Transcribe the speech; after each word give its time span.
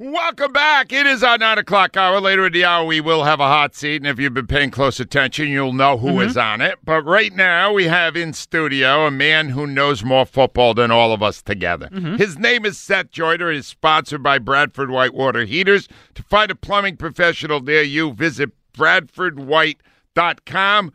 Welcome 0.00 0.52
back. 0.52 0.92
It 0.92 1.08
is 1.08 1.24
our 1.24 1.38
nine 1.38 1.58
o'clock 1.58 1.96
hour. 1.96 2.20
Later 2.20 2.46
in 2.46 2.52
the 2.52 2.64
hour, 2.64 2.86
we 2.86 3.00
will 3.00 3.24
have 3.24 3.40
a 3.40 3.48
hot 3.48 3.74
seat, 3.74 3.96
and 3.96 4.06
if 4.06 4.20
you've 4.20 4.32
been 4.32 4.46
paying 4.46 4.70
close 4.70 5.00
attention, 5.00 5.48
you'll 5.48 5.72
know 5.72 5.98
who 5.98 6.10
mm-hmm. 6.10 6.28
is 6.28 6.36
on 6.36 6.60
it. 6.60 6.78
But 6.84 7.02
right 7.02 7.34
now, 7.34 7.72
we 7.72 7.86
have 7.86 8.16
in 8.16 8.32
studio 8.32 9.08
a 9.08 9.10
man 9.10 9.48
who 9.48 9.66
knows 9.66 10.04
more 10.04 10.24
football 10.24 10.72
than 10.72 10.92
all 10.92 11.12
of 11.12 11.20
us 11.20 11.42
together. 11.42 11.88
Mm-hmm. 11.88 12.14
His 12.14 12.38
name 12.38 12.64
is 12.64 12.78
Seth 12.78 13.10
Joyner. 13.10 13.50
Is 13.50 13.66
sponsored 13.66 14.22
by 14.22 14.38
Bradford 14.38 14.88
Whitewater 14.88 15.44
Heaters. 15.44 15.88
To 16.14 16.22
find 16.22 16.52
a 16.52 16.54
plumbing 16.54 16.96
professional 16.96 17.60
near 17.60 17.82
you, 17.82 18.12
visit 18.12 18.52
bradfordwhite.com. 18.74 20.92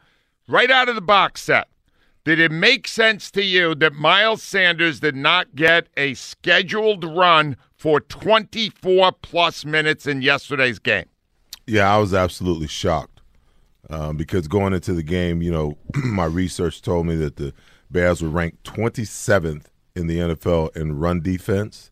Right 0.48 0.72
out 0.72 0.88
of 0.88 0.96
the 0.96 1.02
box 1.02 1.42
set. 1.42 1.68
Did 2.24 2.40
it 2.40 2.54
make 2.54 2.88
sense 2.88 3.30
to 3.32 3.44
you 3.44 3.76
that 3.76 3.92
Miles 3.92 4.42
Sanders 4.42 5.02
did 5.02 5.18
not 5.18 5.56
get 5.56 5.90
a 5.98 6.14
scheduled 6.14 7.04
run 7.04 7.58
for 7.84 8.00
24 8.00 9.12
plus 9.22 9.66
minutes 9.66 10.08
in 10.08 10.22
yesterday's 10.22 10.80
game? 10.80 11.04
Yeah, 11.68 11.94
I 11.94 11.98
was 11.98 12.14
absolutely 12.14 12.68
shocked 12.68 13.20
um, 13.90 14.16
because 14.16 14.48
going 14.48 14.72
into 14.72 14.94
the 14.94 15.04
game, 15.04 15.42
you 15.42 15.52
know, 15.52 15.78
my 16.06 16.24
research 16.24 16.82
told 16.82 17.08
me 17.08 17.16
that 17.16 17.36
the 17.36 17.54
Bears 17.92 18.22
were 18.22 18.30
ranked 18.30 18.64
27th 18.64 19.66
in 19.98 20.08
the 20.08 20.18
NFL 20.18 20.74
in 20.78 20.98
run 20.98 21.20
defense, 21.20 21.92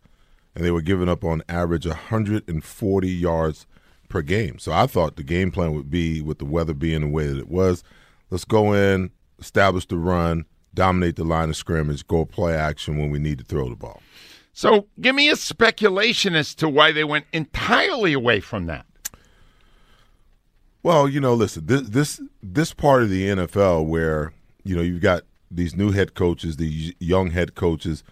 and 0.56 0.64
they 0.64 0.72
were 0.72 0.82
giving 0.82 1.10
up 1.10 1.26
on 1.26 1.44
average 1.50 1.86
140 1.86 3.10
yards 3.10 3.68
per 4.08 4.22
game. 4.22 4.60
So 4.60 4.72
I 4.72 4.88
thought 4.88 5.18
the 5.18 5.24
game 5.24 5.52
plan 5.52 5.74
would 5.74 5.92
be, 5.92 6.22
with 6.22 6.38
the 6.38 6.46
weather 6.46 6.74
being 6.74 7.02
the 7.02 7.08
way 7.10 7.28
that 7.28 7.38
it 7.38 7.50
was, 7.50 7.84
let's 8.30 8.46
go 8.46 8.72
in, 8.72 9.12
establish 9.40 9.86
the 9.88 9.98
run, 9.98 10.46
dominate 10.74 11.18
the 11.18 11.26
line 11.26 11.50
of 11.50 11.58
scrimmage, 11.58 12.08
go 12.08 12.24
play 12.24 12.56
action 12.56 12.98
when 12.98 13.10
we 13.10 13.20
need 13.20 13.40
to 13.40 13.44
throw 13.44 13.68
the 13.68 13.76
ball. 13.76 14.02
So 14.54 14.88
give 15.00 15.16
me 15.16 15.30
a 15.30 15.36
speculation 15.36 16.36
as 16.36 16.54
to 16.56 16.68
why 16.68 16.92
they 16.92 17.04
went 17.04 17.26
entirely 17.32 18.14
away 18.14 18.40
from 18.40 18.66
that. 18.66 18.86
Well, 20.84 21.08
you 21.08 21.20
know, 21.20 21.34
listen, 21.34 21.68
this 21.68 21.82
this 21.82 22.22
this 22.42 22.74
part 22.74 23.04
of 23.04 23.10
the 23.10 23.28
NFL 23.28 23.88
where 23.88 24.34
you 24.64 24.76
know 24.76 24.82
you've 24.82 25.02
got 25.02 25.24
these 25.50 25.76
new 25.76 25.92
head 25.92 26.16
coaches, 26.16 26.58
these 26.58 26.94
young 27.00 27.32
head 27.32 27.56
coaches. 27.56 28.04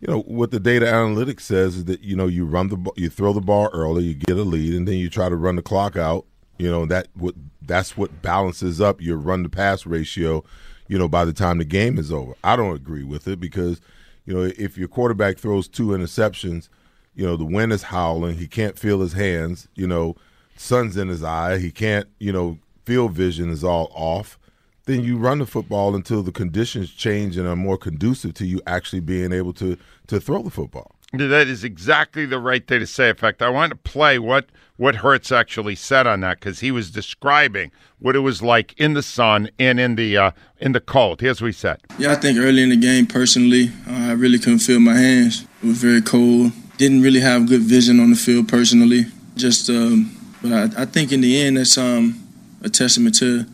You 0.00 0.08
know 0.08 0.20
what 0.20 0.50
the 0.50 0.60
data 0.60 0.86
analytics 0.86 1.40
says 1.40 1.76
is 1.76 1.84
that 1.86 2.00
you 2.02 2.14
know 2.14 2.26
you 2.26 2.44
run 2.44 2.68
the 2.68 2.92
you 2.96 3.08
throw 3.08 3.32
the 3.32 3.40
ball 3.40 3.68
early, 3.72 4.04
you 4.04 4.14
get 4.14 4.36
a 4.36 4.42
lead, 4.42 4.74
and 4.74 4.86
then 4.86 4.96
you 4.96 5.10
try 5.10 5.28
to 5.28 5.36
run 5.36 5.56
the 5.56 5.62
clock 5.62 5.96
out. 5.96 6.24
You 6.58 6.70
know 6.70 6.86
that 6.86 7.08
what 7.14 7.34
that's 7.62 7.96
what 7.96 8.22
balances 8.22 8.80
up 8.80 9.00
your 9.00 9.16
run 9.16 9.42
to 9.42 9.48
pass 9.48 9.84
ratio. 9.84 10.44
You 10.86 10.98
know 10.98 11.08
by 11.08 11.24
the 11.24 11.32
time 11.32 11.58
the 11.58 11.64
game 11.64 11.98
is 11.98 12.12
over. 12.12 12.34
I 12.44 12.54
don't 12.54 12.76
agree 12.76 13.02
with 13.02 13.26
it 13.26 13.40
because 13.40 13.80
you 14.24 14.34
know 14.34 14.52
if 14.58 14.76
your 14.78 14.88
quarterback 14.88 15.38
throws 15.38 15.68
two 15.68 15.88
interceptions, 15.88 16.68
you 17.14 17.24
know 17.24 17.36
the 17.36 17.44
wind 17.44 17.72
is 17.72 17.84
howling, 17.84 18.36
he 18.36 18.46
can't 18.46 18.78
feel 18.78 19.00
his 19.00 19.12
hands. 19.14 19.68
You 19.74 19.86
know 19.86 20.16
sun's 20.56 20.96
in 20.96 21.08
his 21.08 21.22
eye. 21.22 21.58
He 21.58 21.70
can't, 21.70 22.08
you 22.18 22.32
know, 22.32 22.58
field 22.84 23.12
vision 23.12 23.50
is 23.50 23.64
all 23.64 23.90
off. 23.94 24.38
Then 24.86 25.02
you 25.02 25.16
run 25.16 25.38
the 25.38 25.46
football 25.46 25.94
until 25.94 26.22
the 26.22 26.32
conditions 26.32 26.90
change 26.92 27.36
and 27.36 27.48
are 27.48 27.56
more 27.56 27.78
conducive 27.78 28.34
to 28.34 28.46
you 28.46 28.60
actually 28.66 29.00
being 29.00 29.32
able 29.32 29.54
to 29.54 29.78
to 30.08 30.20
throw 30.20 30.42
the 30.42 30.50
football. 30.50 30.93
That 31.18 31.48
is 31.48 31.64
exactly 31.64 32.26
the 32.26 32.38
right 32.38 32.66
thing 32.66 32.80
to 32.80 32.86
say. 32.86 33.08
In 33.08 33.16
fact, 33.16 33.42
I 33.42 33.48
want 33.48 33.70
to 33.70 33.76
play 33.76 34.18
what 34.18 34.46
what 34.76 34.96
Hurts 34.96 35.30
actually 35.30 35.76
said 35.76 36.06
on 36.06 36.20
that 36.20 36.40
because 36.40 36.60
he 36.60 36.72
was 36.72 36.90
describing 36.90 37.70
what 38.00 38.16
it 38.16 38.20
was 38.20 38.42
like 38.42 38.74
in 38.76 38.94
the 38.94 39.02
sun 39.02 39.48
and 39.58 39.78
in 39.78 39.94
the 39.94 40.16
uh, 40.16 40.30
in 40.58 40.72
the 40.72 40.80
cold. 40.80 41.20
Here's 41.20 41.40
what 41.40 41.48
he 41.48 41.52
said. 41.52 41.80
Yeah, 41.98 42.12
I 42.12 42.16
think 42.16 42.38
early 42.38 42.62
in 42.62 42.70
the 42.70 42.76
game, 42.76 43.06
personally, 43.06 43.70
uh, 43.88 44.10
I 44.10 44.12
really 44.12 44.38
couldn't 44.38 44.60
feel 44.60 44.80
my 44.80 44.94
hands. 44.94 45.46
It 45.62 45.66
was 45.66 45.78
very 45.78 46.02
cold. 46.02 46.52
Didn't 46.76 47.02
really 47.02 47.20
have 47.20 47.48
good 47.48 47.62
vision 47.62 48.00
on 48.00 48.10
the 48.10 48.16
field 48.16 48.48
personally. 48.48 49.06
Just, 49.36 49.70
um, 49.70 50.10
but 50.42 50.52
I, 50.52 50.82
I 50.82 50.84
think 50.86 51.12
in 51.12 51.20
the 51.20 51.40
end, 51.40 51.56
that's 51.56 51.78
um, 51.78 52.20
a 52.62 52.68
testament 52.68 53.16
to 53.16 53.46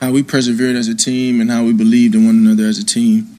how 0.00 0.10
we 0.12 0.22
persevered 0.22 0.76
as 0.76 0.88
a 0.88 0.94
team 0.94 1.40
and 1.40 1.50
how 1.50 1.64
we 1.64 1.72
believed 1.72 2.14
in 2.14 2.24
one 2.26 2.36
another 2.36 2.64
as 2.64 2.78
a 2.78 2.84
team. 2.84 3.36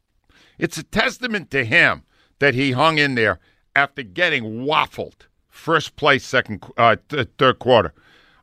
It's 0.60 0.78
a 0.78 0.84
testament 0.84 1.50
to 1.52 1.66
him 1.66 2.04
that 2.44 2.54
he 2.54 2.74
hung 2.74 2.98
in 2.98 3.16
there 3.16 3.40
after 3.74 4.04
getting 4.04 4.66
waffled 4.66 5.28
first 5.48 5.96
place, 5.96 6.26
second, 6.26 6.62
uh, 6.78 6.98
th- 7.08 7.30
third 7.38 7.58
quarter. 7.58 7.94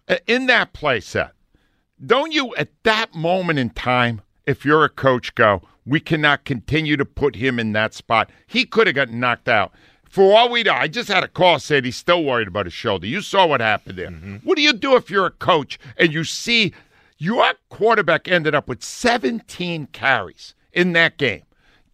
Uh, 0.09 0.17
In 0.27 0.47
that 0.47 0.73
play 0.73 1.01
set, 1.01 1.33
don't 2.07 2.33
you 2.33 2.55
at 2.57 2.71
that 2.85 3.15
moment 3.15 3.59
in 3.59 3.69
time, 3.69 4.23
if 4.47 4.65
you're 4.65 4.85
a 4.87 4.89
coach, 4.89 5.35
go, 5.35 5.61
we 5.85 6.01
cannot 6.01 6.47
continue 6.47 6.97
to 6.97 7.05
put 7.05 7.37
him 7.37 7.59
in 7.59 7.73
that 7.73 7.93
spot. 7.93 8.31
He 8.47 8.65
could 8.65 8.87
have 8.87 8.97
gotten 8.97 9.21
knocked 9.21 9.51
out. 9.51 9.73
For 10.09 10.35
all 10.35 10.49
we 10.49 10.63
know, 10.63 10.73
I 10.73 10.89
just 10.89 11.11
had 11.11 11.23
a 11.23 11.29
call 11.29 11.59
said 11.59 11.85
he's 11.85 11.95
still 11.97 12.25
worried 12.25 12.49
about 12.49 12.65
his 12.65 12.73
shoulder. 12.73 13.07
You 13.07 13.21
saw 13.21 13.47
what 13.47 13.61
happened 13.61 13.99
there. 13.99 14.11
What 14.45 14.57
do 14.57 14.63
you 14.63 14.73
do 14.73 14.97
if 14.97 15.11
you're 15.11 15.27
a 15.27 15.31
coach 15.31 15.79
and 15.99 16.11
you 16.11 16.25
see 16.25 16.73
your 17.19 17.53
quarterback 17.69 18.29
ended 18.29 18.55
up 18.55 18.67
with 18.67 18.83
17 18.83 19.89
carries 19.89 20.55
in 20.73 20.95
that 20.95 21.19
game? 21.19 21.43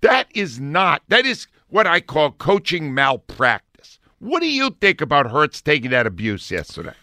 That 0.02 0.28
is 0.34 0.60
not, 0.60 1.02
that 1.08 1.26
is 1.26 1.48
what 1.76 1.86
I 1.86 2.00
call 2.00 2.30
coaching 2.30 2.94
malpractice. 2.94 3.98
What 4.18 4.40
do 4.40 4.48
you 4.48 4.74
think 4.80 5.02
about 5.02 5.30
Hurts 5.30 5.60
taking 5.60 5.90
that 5.90 6.06
abuse 6.06 6.50
yesterday? 6.50 6.94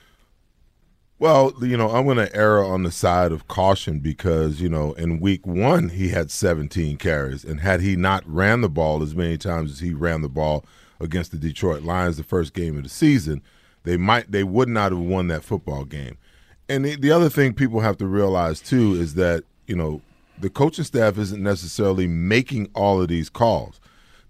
Well, 1.19 1.53
you 1.61 1.77
know, 1.77 1.91
I'm 1.91 2.05
going 2.05 2.17
to 2.17 2.35
err 2.35 2.63
on 2.63 2.81
the 2.81 2.89
side 2.89 3.31
of 3.31 3.47
caution 3.47 3.99
because, 3.99 4.61
you 4.61 4.69
know, 4.69 4.93
in 4.93 5.19
week 5.19 5.45
one, 5.45 5.89
he 5.89 6.09
had 6.09 6.31
17 6.31 6.97
carries. 6.97 7.45
And 7.45 7.59
had 7.59 7.81
he 7.81 7.95
not 7.95 8.23
ran 8.25 8.61
the 8.61 8.67
ball 8.67 9.03
as 9.03 9.15
many 9.15 9.37
times 9.37 9.73
as 9.73 9.79
he 9.79 9.93
ran 9.93 10.23
the 10.23 10.27
ball 10.27 10.65
against 10.99 11.29
the 11.29 11.37
Detroit 11.37 11.83
Lions 11.83 12.17
the 12.17 12.23
first 12.23 12.55
game 12.55 12.75
of 12.75 12.81
the 12.81 12.89
season, 12.89 13.43
they 13.83 13.95
might, 13.95 14.31
they 14.31 14.43
would 14.43 14.69
not 14.69 14.91
have 14.91 14.99
won 15.01 15.27
that 15.27 15.43
football 15.43 15.85
game. 15.85 16.17
And 16.67 16.83
the, 16.83 16.95
the 16.95 17.11
other 17.11 17.29
thing 17.29 17.53
people 17.53 17.81
have 17.81 17.97
to 17.97 18.07
realize, 18.07 18.59
too, 18.59 18.95
is 18.95 19.13
that, 19.13 19.43
you 19.67 19.75
know, 19.75 20.01
the 20.39 20.49
coaching 20.49 20.83
staff 20.83 21.19
isn't 21.19 21.43
necessarily 21.43 22.07
making 22.07 22.71
all 22.73 22.99
of 22.99 23.09
these 23.09 23.29
calls. 23.29 23.79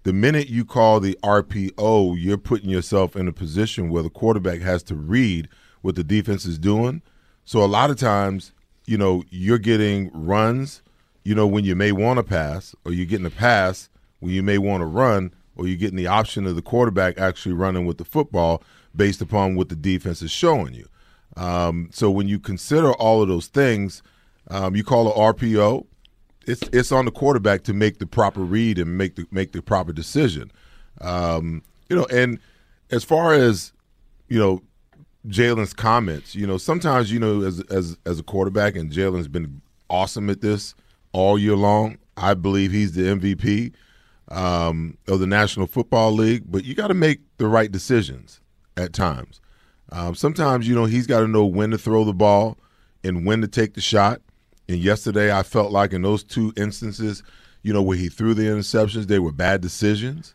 The 0.04 0.12
minute 0.12 0.50
you 0.50 0.66
call 0.66 1.00
the 1.00 1.18
RPO, 1.22 2.16
you're 2.20 2.36
putting 2.36 2.68
yourself 2.68 3.16
in 3.16 3.26
a 3.26 3.32
position 3.32 3.88
where 3.88 4.02
the 4.02 4.10
quarterback 4.10 4.60
has 4.60 4.82
to 4.84 4.94
read 4.94 5.48
what 5.80 5.96
the 5.96 6.04
defense 6.04 6.44
is 6.44 6.58
doing. 6.58 7.00
So 7.46 7.64
a 7.64 7.66
lot 7.66 7.88
of 7.88 7.96
times, 7.96 8.52
you 8.84 8.98
know, 8.98 9.24
you're 9.30 9.58
getting 9.58 10.10
runs, 10.12 10.82
you 11.24 11.34
know, 11.34 11.46
when 11.46 11.64
you 11.64 11.74
may 11.74 11.90
want 11.90 12.18
to 12.18 12.22
pass, 12.22 12.74
or 12.84 12.92
you're 12.92 13.06
getting 13.06 13.24
a 13.24 13.30
pass 13.30 13.88
when 14.20 14.32
you 14.32 14.42
may 14.42 14.58
want 14.58 14.82
to 14.82 14.86
run, 14.86 15.32
or 15.56 15.66
you're 15.66 15.78
getting 15.78 15.96
the 15.96 16.06
option 16.06 16.46
of 16.46 16.54
the 16.54 16.62
quarterback 16.62 17.16
actually 17.16 17.54
running 17.54 17.86
with 17.86 17.96
the 17.96 18.04
football 18.04 18.62
based 18.94 19.22
upon 19.22 19.54
what 19.54 19.70
the 19.70 19.76
defense 19.76 20.20
is 20.20 20.30
showing 20.30 20.74
you. 20.74 20.86
Um, 21.38 21.88
so 21.92 22.10
when 22.10 22.28
you 22.28 22.38
consider 22.38 22.92
all 22.92 23.22
of 23.22 23.28
those 23.28 23.46
things, 23.46 24.02
um, 24.48 24.76
you 24.76 24.84
call 24.84 25.08
a 25.08 25.32
RPO. 25.32 25.86
It's 26.46 26.62
it's 26.72 26.92
on 26.92 27.04
the 27.04 27.10
quarterback 27.10 27.62
to 27.64 27.72
make 27.72 27.98
the 27.98 28.06
proper 28.06 28.40
read 28.40 28.78
and 28.78 28.96
make 28.98 29.16
the 29.16 29.26
make 29.30 29.52
the 29.52 29.62
proper 29.62 29.92
decision. 29.92 30.50
Um, 31.00 31.62
you 31.88 31.96
know, 31.96 32.06
and 32.06 32.38
as 32.90 33.04
far 33.04 33.32
as 33.32 33.72
you 34.28 34.38
know, 34.38 34.62
Jalen's 35.28 35.74
comments, 35.74 36.34
you 36.34 36.46
know, 36.46 36.58
sometimes 36.58 37.12
you 37.12 37.18
know 37.18 37.42
as 37.42 37.60
as 37.70 37.96
as 38.06 38.18
a 38.18 38.22
quarterback, 38.22 38.76
and 38.76 38.90
Jalen's 38.90 39.28
been 39.28 39.60
awesome 39.90 40.30
at 40.30 40.40
this 40.40 40.74
all 41.12 41.38
year 41.38 41.56
long. 41.56 41.98
I 42.16 42.34
believe 42.34 42.72
he's 42.72 42.92
the 42.92 43.02
MVP 43.02 43.72
um, 44.28 44.98
of 45.08 45.20
the 45.20 45.26
National 45.26 45.66
Football 45.66 46.12
League, 46.12 46.44
but 46.46 46.64
you 46.64 46.74
got 46.74 46.88
to 46.88 46.94
make 46.94 47.20
the 47.38 47.48
right 47.48 47.70
decisions 47.70 48.40
at 48.76 48.92
times. 48.92 49.40
Um, 49.90 50.14
sometimes, 50.14 50.66
you 50.68 50.74
know, 50.74 50.86
he's 50.86 51.06
got 51.06 51.20
to 51.20 51.28
know 51.28 51.44
when 51.44 51.70
to 51.70 51.78
throw 51.78 52.04
the 52.04 52.14
ball 52.14 52.56
and 53.02 53.26
when 53.26 53.40
to 53.42 53.48
take 53.48 53.74
the 53.74 53.80
shot. 53.80 54.20
And 54.68 54.78
yesterday, 54.78 55.36
I 55.36 55.42
felt 55.42 55.72
like 55.72 55.92
in 55.92 56.02
those 56.02 56.24
two 56.24 56.52
instances, 56.56 57.22
you 57.62 57.72
know, 57.72 57.82
where 57.82 57.96
he 57.96 58.08
threw 58.08 58.34
the 58.34 58.44
interceptions, 58.44 59.06
they 59.06 59.18
were 59.18 59.32
bad 59.32 59.60
decisions. 59.60 60.34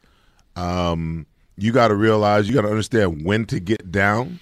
Um, 0.56 1.26
you 1.58 1.72
got 1.72 1.90
to 1.90 1.96
realize, 1.96 2.48
you 2.48 2.56
got 2.56 2.62
to 2.62 2.70
understand 2.70 3.26
when 3.26 3.46
to 3.46 3.60
get 3.60 3.92
down. 3.92 4.40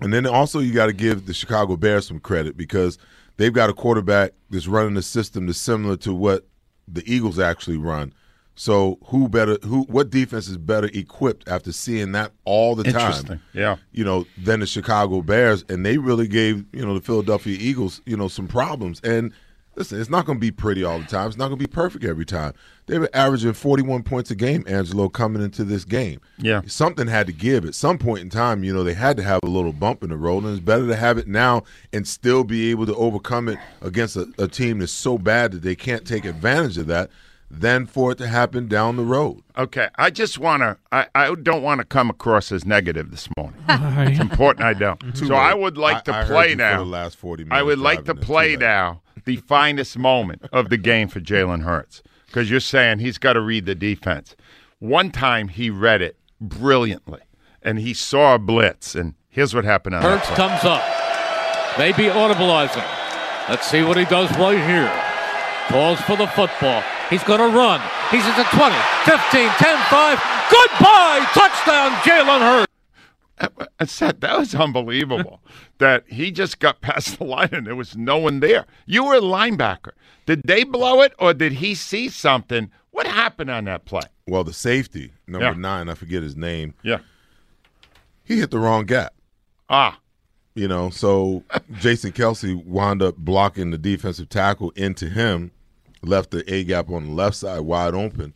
And 0.00 0.12
then 0.12 0.26
also, 0.26 0.60
you 0.60 0.72
got 0.72 0.86
to 0.86 0.92
give 0.92 1.26
the 1.26 1.34
Chicago 1.34 1.76
Bears 1.76 2.06
some 2.06 2.20
credit 2.20 2.56
because 2.56 2.98
they've 3.36 3.52
got 3.52 3.68
a 3.68 3.74
quarterback 3.74 4.32
that's 4.48 4.66
running 4.66 4.96
a 4.96 5.02
system 5.02 5.46
that's 5.46 5.58
similar 5.58 5.96
to 5.98 6.14
what 6.14 6.46
the 6.88 7.02
Eagles 7.06 7.38
actually 7.38 7.76
run. 7.76 8.12
So 8.60 8.98
who 9.06 9.26
better 9.30 9.56
who 9.62 9.84
what 9.84 10.10
defense 10.10 10.46
is 10.46 10.58
better 10.58 10.90
equipped 10.92 11.48
after 11.48 11.72
seeing 11.72 12.12
that 12.12 12.32
all 12.44 12.74
the 12.74 12.84
time? 12.92 13.40
Yeah. 13.54 13.76
You 13.90 14.04
know, 14.04 14.26
than 14.36 14.60
the 14.60 14.66
Chicago 14.66 15.22
Bears 15.22 15.64
and 15.70 15.86
they 15.86 15.96
really 15.96 16.28
gave, 16.28 16.66
you 16.74 16.84
know, 16.84 16.92
the 16.92 17.00
Philadelphia 17.00 17.56
Eagles, 17.58 18.02
you 18.04 18.18
know, 18.18 18.28
some 18.28 18.46
problems. 18.46 19.00
And 19.00 19.32
listen, 19.76 19.98
it's 19.98 20.10
not 20.10 20.26
going 20.26 20.36
to 20.36 20.40
be 20.40 20.50
pretty 20.50 20.84
all 20.84 20.98
the 20.98 21.06
time. 21.06 21.28
It's 21.28 21.38
not 21.38 21.48
going 21.48 21.58
to 21.58 21.66
be 21.66 21.72
perfect 21.72 22.04
every 22.04 22.26
time. 22.26 22.52
They 22.84 22.98
were 22.98 23.08
averaging 23.14 23.54
41 23.54 24.02
points 24.02 24.30
a 24.30 24.34
game, 24.34 24.62
Angelo, 24.66 25.08
coming 25.08 25.40
into 25.40 25.64
this 25.64 25.86
game. 25.86 26.20
Yeah. 26.36 26.60
Something 26.66 27.06
had 27.06 27.28
to 27.28 27.32
give. 27.32 27.64
At 27.64 27.74
some 27.74 27.96
point 27.96 28.20
in 28.20 28.28
time, 28.28 28.62
you 28.62 28.74
know, 28.74 28.84
they 28.84 28.92
had 28.92 29.16
to 29.16 29.22
have 29.22 29.40
a 29.42 29.48
little 29.48 29.72
bump 29.72 30.02
in 30.02 30.10
the 30.10 30.18
road, 30.18 30.44
and 30.44 30.52
it's 30.52 30.60
better 30.60 30.86
to 30.86 30.96
have 30.96 31.16
it 31.16 31.26
now 31.26 31.62
and 31.94 32.06
still 32.06 32.44
be 32.44 32.70
able 32.70 32.84
to 32.84 32.94
overcome 32.96 33.48
it 33.48 33.58
against 33.80 34.16
a, 34.16 34.30
a 34.38 34.46
team 34.46 34.80
that's 34.80 34.92
so 34.92 35.16
bad 35.16 35.52
that 35.52 35.62
they 35.62 35.74
can't 35.74 36.06
take 36.06 36.26
advantage 36.26 36.76
of 36.76 36.88
that 36.88 37.08
than 37.50 37.84
for 37.86 38.12
it 38.12 38.18
to 38.18 38.28
happen 38.28 38.68
down 38.68 38.96
the 38.96 39.02
road. 39.04 39.42
Okay, 39.58 39.88
I 39.96 40.10
just 40.10 40.38
want 40.38 40.62
to. 40.62 40.78
I, 40.92 41.06
I 41.14 41.34
don't 41.34 41.62
want 41.62 41.80
to 41.80 41.84
come 41.84 42.08
across 42.08 42.52
as 42.52 42.64
negative 42.64 43.10
this 43.10 43.28
morning. 43.36 43.60
it's 43.68 44.20
important 44.20 44.64
I 44.64 44.74
don't. 44.74 45.16
so 45.16 45.34
I 45.34 45.52
would 45.54 45.76
like 45.76 46.04
to 46.04 46.14
I- 46.14 46.20
I 46.20 46.24
heard 46.24 46.32
play 46.32 46.46
you 46.50 46.52
for 46.54 46.58
now. 46.58 46.78
the 46.78 46.84
last 46.90 47.16
40 47.16 47.46
I 47.50 47.62
would 47.62 47.78
like 47.78 48.00
to 48.00 48.04
driving. 48.04 48.18
It's 48.20 48.26
too 48.26 48.32
play 48.32 48.56
now 48.56 49.02
the 49.24 49.36
finest 49.48 49.98
moment 49.98 50.44
of 50.52 50.70
the 50.70 50.76
game 50.76 51.08
for 51.08 51.20
Jalen 51.20 51.62
Hurts 51.64 52.02
because 52.26 52.50
you're 52.50 52.60
saying 52.60 53.00
he's 53.00 53.18
got 53.18 53.32
to 53.34 53.40
read 53.40 53.66
the 53.66 53.74
defense. 53.74 54.36
One 54.78 55.10
time 55.10 55.48
he 55.48 55.68
read 55.68 56.00
it 56.00 56.16
brilliantly, 56.40 57.20
and 57.62 57.78
he 57.80 57.92
saw 57.92 58.36
a 58.36 58.38
blitz, 58.38 58.94
and 58.94 59.14
here's 59.28 59.54
what 59.54 59.64
happened 59.64 59.96
on 59.96 60.02
that 60.02 60.24
Hurts 60.24 60.30
comes 60.36 60.64
up. 60.64 60.82
Maybe 61.78 62.04
audibilizing. 62.04 62.86
Let's 63.48 63.66
see 63.66 63.82
what 63.82 63.96
he 63.96 64.04
does 64.04 64.30
right 64.38 64.56
here. 64.56 64.90
Calls 65.68 66.00
for 66.02 66.16
the 66.16 66.26
football. 66.28 66.82
He's 67.10 67.24
going 67.24 67.40
to 67.40 67.56
run. 67.56 67.80
He's 68.10 68.24
at 68.24 68.36
the 68.36 68.44
20, 68.56 68.74
15, 69.04 69.48
10, 69.48 69.78
5. 69.90 70.18
Goodbye! 70.50 71.26
Touchdown, 71.34 71.90
Jalen 72.02 72.40
Hurts. 72.40 72.66
I 73.80 73.84
said 73.86 74.20
that 74.20 74.38
was 74.38 74.54
unbelievable 74.54 75.40
that 75.78 76.04
he 76.08 76.30
just 76.30 76.58
got 76.58 76.82
past 76.82 77.18
the 77.18 77.24
line 77.24 77.48
and 77.52 77.66
there 77.66 77.74
was 77.76 77.96
no 77.96 78.18
one 78.18 78.40
there. 78.40 78.66
You 78.86 79.04
were 79.06 79.14
a 79.14 79.20
linebacker. 79.20 79.92
Did 80.26 80.42
they 80.44 80.62
blow 80.62 81.00
it 81.00 81.14
or 81.18 81.32
did 81.32 81.52
he 81.54 81.74
see 81.74 82.10
something? 82.10 82.70
What 82.90 83.06
happened 83.06 83.50
on 83.50 83.64
that 83.64 83.86
play? 83.86 84.02
Well, 84.28 84.44
the 84.44 84.52
safety, 84.52 85.12
number 85.26 85.46
Yeah. 85.46 85.54
nine, 85.54 85.88
I 85.88 85.94
forget 85.94 86.22
his 86.22 86.36
name, 86.36 86.74
Yeah. 86.82 86.98
he 88.24 88.38
hit 88.38 88.50
the 88.50 88.58
wrong 88.58 88.84
gap. 88.84 89.14
Ah, 89.70 89.98
You 90.54 90.68
know, 90.68 90.90
so 90.90 91.42
Jason 91.78 92.12
Kelce 92.12 92.62
wound 92.64 93.02
up 93.02 93.16
blocking 93.16 93.70
the 93.70 93.78
defensive 93.78 94.28
tackle 94.28 94.70
into 94.76 95.08
him, 95.08 95.50
left 96.02 96.30
the 96.30 96.42
A 96.52 96.64
gap 96.64 96.88
on 96.90 97.06
the 97.06 97.12
left 97.12 97.36
side 97.36 97.60
wide 97.60 97.94
open, 97.94 98.34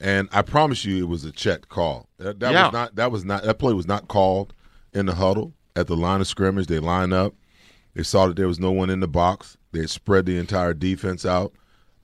and 0.00 0.28
I 0.32 0.42
promise 0.42 0.84
you, 0.84 1.02
it 1.04 1.08
was 1.08 1.24
a 1.24 1.32
checked 1.32 1.68
call. 1.68 2.08
That, 2.18 2.40
that 2.40 2.52
Yeah. 2.52 2.64
was 2.66 2.72
not. 2.72 2.94
That 2.96 3.12
was 3.12 3.24
not. 3.24 3.42
That 3.44 3.58
play 3.58 3.72
was 3.72 3.86
not 3.88 4.08
called 4.08 4.52
in 4.92 5.06
the 5.06 5.14
huddle 5.14 5.52
at 5.76 5.86
the 5.86 5.96
line 5.96 6.20
of 6.20 6.26
scrimmage. 6.26 6.66
They 6.66 6.78
line 6.78 7.12
up. 7.12 7.34
They 7.94 8.02
saw 8.02 8.26
that 8.28 8.36
there 8.36 8.48
was 8.48 8.60
no 8.60 8.70
one 8.70 8.90
in 8.90 9.00
the 9.00 9.08
box. 9.08 9.56
They 9.72 9.80
had 9.80 9.90
spread 9.90 10.26
the 10.26 10.36
entire 10.38 10.74
defense 10.74 11.26
out. 11.26 11.52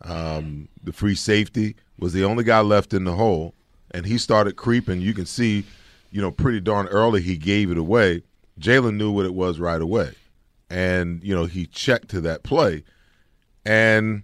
Um, 0.03 0.69
the 0.83 0.93
free 0.93 1.15
safety 1.15 1.75
was 1.99 2.13
the 2.13 2.25
only 2.25 2.45
guy 2.45 2.61
left 2.61 2.93
in 2.93 3.05
the 3.05 3.15
hole, 3.15 3.55
and 3.93 4.05
he 4.05 4.19
started 4.19 4.57
creeping. 4.57 5.01
You 5.01 5.15
can 5.15 5.27
see, 5.27 5.65
you 6.11 6.21
know, 6.21 6.31
pretty 6.31 6.61
darn 6.61 6.87
early 6.89 7.23
he 7.23 7.37
gave 7.37 7.71
it 7.71 7.79
away. 7.79 8.23
Jalen 8.61 8.97
knew 8.97 9.11
what 9.11 9.27
it 9.27 9.35
was 9.35 9.59
right 9.59 9.81
away, 9.81 10.13
and 10.69 11.23
you 11.23 11.35
know 11.35 11.47
he 11.47 11.67
checked 11.67 12.09
to 12.09 12.21
that 12.23 12.43
play, 12.43 12.85
and 13.65 14.23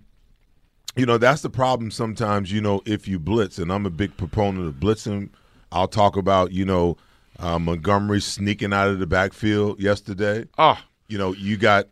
you 0.96 1.06
know 1.06 1.18
that's 1.18 1.42
the 1.42 1.50
problem 1.50 1.90
sometimes. 1.90 2.52
You 2.52 2.60
know 2.60 2.82
if 2.84 3.08
you 3.08 3.18
blitz, 3.18 3.58
and 3.58 3.72
I'm 3.72 3.86
a 3.86 3.90
big 3.90 4.16
proponent 4.16 4.66
of 4.66 4.74
blitzing. 4.74 5.30
I'll 5.70 5.88
talk 5.88 6.16
about 6.16 6.52
you 6.52 6.64
know 6.64 6.96
uh, 7.38 7.58
Montgomery 7.58 8.20
sneaking 8.20 8.72
out 8.72 8.88
of 8.88 8.98
the 8.98 9.06
backfield 9.06 9.80
yesterday 9.80 10.44
oh, 10.58 10.78
you 11.12 11.18
know, 11.18 11.34
you 11.34 11.58
got 11.58 11.88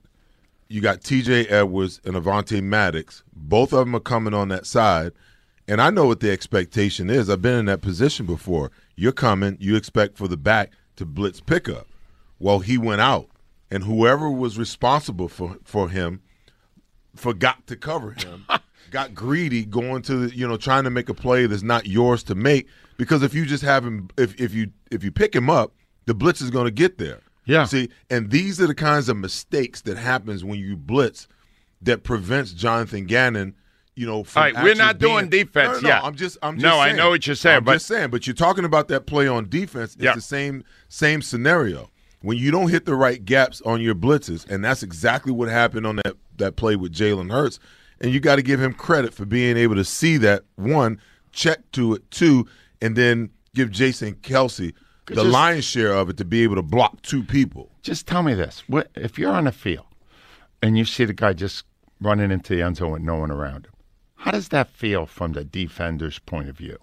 you 0.69 0.81
got 0.81 1.02
T.J. 1.02 1.47
Edwards 1.49 2.00
and 2.05 2.14
Avonte 2.14 2.62
Maddox. 2.62 3.23
Both 3.35 3.73
of 3.73 3.81
them 3.81 3.94
are 3.94 4.00
coming 4.00 4.32
on 4.32 4.49
that 4.49 4.64
side, 4.64 5.12
and 5.69 5.81
I 5.81 5.91
know 5.91 6.06
what 6.06 6.20
the 6.20 6.31
expectation 6.31 7.11
is. 7.11 7.29
I've 7.29 7.43
been 7.43 7.58
in 7.58 7.64
that 7.67 7.82
position 7.82 8.25
before. 8.25 8.70
You're 8.96 9.12
coming. 9.12 9.58
You 9.61 9.76
expect 9.76 10.17
for 10.17 10.26
the 10.26 10.38
back 10.38 10.73
to 10.96 11.05
blitz 11.05 11.41
pickup. 11.41 11.87
Well, 12.38 12.61
he 12.61 12.79
went 12.79 13.03
out, 13.03 13.29
and 13.70 13.85
whoever 13.85 14.31
was 14.31 14.58
responsible 14.58 15.29
for 15.29 15.58
for 15.64 15.91
him 15.91 16.23
forgot 17.14 17.67
to 17.67 17.76
cover 17.76 18.12
him. 18.12 18.46
got 18.91 19.15
greedy 19.15 19.65
going 19.65 20.03
to 20.03 20.27
the, 20.29 20.37
you 20.37 20.47
know 20.47 20.57
trying 20.57 20.85
to 20.85 20.91
make 20.91 21.09
a 21.09 21.15
play 21.15 21.47
that's 21.47 21.63
not 21.63 21.87
yours 21.87 22.23
to 22.25 22.35
make 22.35 22.67
because 22.97 23.23
if 23.23 23.33
you 23.35 23.47
just 23.47 23.63
have 23.63 23.85
him 23.85 24.09
if 24.19 24.39
if 24.41 24.53
you 24.53 24.71
if 24.91 25.03
you 25.05 25.11
pick 25.11 25.35
him 25.35 25.49
up 25.49 25.73
the 26.07 26.15
blitz 26.15 26.41
is 26.41 26.51
going 26.51 26.65
to 26.67 26.71
get 26.71 26.99
there 26.99 27.21
Yeah. 27.47 27.65
see 27.65 27.89
and 28.11 28.31
these 28.31 28.61
are 28.61 28.67
the 28.67 28.75
kinds 28.75 29.09
of 29.09 29.17
mistakes 29.17 29.83
that 29.83 29.97
happens 29.97 30.45
when 30.45 30.59
you 30.59 30.77
blitz 30.77 31.29
that 31.83 32.03
prevents 32.03 32.53
Jonathan 32.53 33.05
Gannon 33.07 33.55
you 33.97 34.07
know 34.07 34.25
from 34.25 34.43
All 34.43 34.53
right, 34.53 34.65
we're 34.65 34.75
not 34.75 34.99
doing 34.99 35.29
defense 35.29 35.81
no, 35.83 35.89
no, 35.89 35.95
yet. 35.95 36.05
I'm 36.05 36.15
just 36.15 36.39
I'm 36.43 36.57
just 36.57 36.65
No, 36.65 36.79
I 36.81 36.93
know 36.93 37.11
what 37.11 37.27
you're 37.27 37.37
saying, 37.37 37.59
I'm 37.59 37.65
but- 37.65 37.75
just 37.75 37.87
saying 37.87 38.11
but 38.11 38.27
you're 38.27 38.35
talking 38.35 38.65
about 38.65 38.89
that 38.89 39.07
play 39.07 39.29
on 39.29 39.49
defense 39.49 39.95
it's 39.95 40.03
Yeah. 40.05 40.15
the 40.15 40.21
same 40.21 40.65
same 40.89 41.23
scenario 41.23 41.91
when 42.23 42.37
you 42.37 42.51
don't 42.51 42.69
hit 42.69 42.85
the 42.85 42.95
right 42.95 43.25
gaps 43.25 43.63
on 43.63 43.81
your 43.81 43.95
blitzes, 43.95 44.47
and 44.51 44.63
that's 44.63 44.83
exactly 44.83 45.33
what 45.33 45.49
happened 45.49 45.87
on 45.87 45.97
that 46.05 46.17
that 46.37 46.55
play 46.57 46.77
with 46.77 46.93
Jalen 46.93 47.31
Hurts. 47.31 47.59
And 48.00 48.12
you 48.12 48.20
got 48.20 48.37
to 48.37 48.43
give 48.43 48.61
him 48.62 48.73
credit 48.73 49.12
for 49.12 49.26
being 49.26 49.56
able 49.56 49.75
to 49.75 49.85
see 49.85 50.17
that 50.19 50.44
one, 50.56 51.00
check 51.32 51.70
to 51.73 51.94
it 51.94 52.11
two, 52.11 52.47
and 52.81 52.97
then 52.97 53.31
give 53.55 53.70
Jason 53.70 54.14
Kelce 54.17 54.73
the 55.06 55.14
Just- 55.17 55.26
lion's 55.26 55.64
share 55.64 55.93
of 55.93 56.08
it 56.08 56.17
to 56.19 56.25
be 56.25 56.43
able 56.43 56.55
to 56.56 56.62
block 56.62 57.02
two 57.02 57.23
people. 57.23 57.70
just 57.82 58.06
tell 58.06 58.22
me 58.22 58.32
this: 58.34 58.63
what, 58.69 58.91
if 58.94 59.19
you're 59.19 59.32
on 59.32 59.44
the 59.44 59.53
field 59.53 59.86
and 60.63 60.79
you 60.79 60.84
see 60.84 61.05
the 61.05 61.13
guy 61.13 61.32
just 61.32 61.65
running 62.01 62.31
into 62.31 62.55
the 62.55 62.63
end 62.63 62.77
zone 62.77 62.93
with 62.93 63.03
no 63.03 63.17
one 63.17 63.31
around 63.31 63.67
him, 63.67 63.72
how 64.17 64.31
does 64.31 64.48
that 64.48 64.70
feel 64.70 65.06
from 65.06 65.32
the 65.32 65.44
defender's 65.44 66.19
point 66.20 66.48
of 66.48 66.56
view? 66.56 66.79